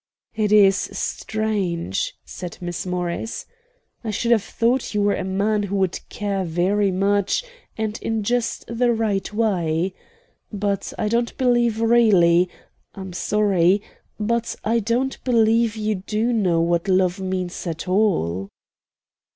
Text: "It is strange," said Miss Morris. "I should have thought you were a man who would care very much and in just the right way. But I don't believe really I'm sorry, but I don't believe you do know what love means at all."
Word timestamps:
"It 0.33 0.51
is 0.51 0.75
strange," 0.77 2.15
said 2.25 2.57
Miss 2.59 2.87
Morris. 2.87 3.45
"I 4.03 4.09
should 4.09 4.31
have 4.31 4.41
thought 4.41 4.95
you 4.95 5.03
were 5.03 5.13
a 5.13 5.23
man 5.23 5.61
who 5.61 5.75
would 5.75 5.99
care 6.09 6.43
very 6.43 6.89
much 6.89 7.43
and 7.77 8.01
in 8.01 8.23
just 8.23 8.65
the 8.65 8.91
right 8.93 9.31
way. 9.31 9.93
But 10.51 10.91
I 10.97 11.07
don't 11.07 11.37
believe 11.37 11.79
really 11.79 12.49
I'm 12.95 13.13
sorry, 13.13 13.83
but 14.19 14.55
I 14.63 14.79
don't 14.79 15.23
believe 15.23 15.75
you 15.75 15.93
do 15.93 16.33
know 16.33 16.61
what 16.61 16.87
love 16.87 17.19
means 17.19 17.67
at 17.67 17.87
all." 17.87 18.49